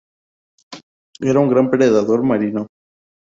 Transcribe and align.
Es 1.19 1.35
un 1.35 1.47
gran 1.47 1.69
predador 1.69 2.23
marino. 2.23 2.65